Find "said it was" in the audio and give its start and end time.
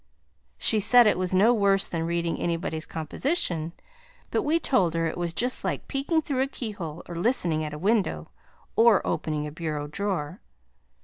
0.79-1.31